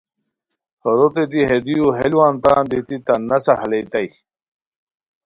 ہوروتے 0.81 1.23
دی 1.31 1.41
ہے 1.49 1.57
دیو 1.65 1.85
ہے 1.97 2.05
لوان 2.11 2.33
تان 2.43 2.63
دیتی 2.71 2.95
تان 3.05 3.21
نسہ 3.29 3.53
ہالیتائے 3.59 4.09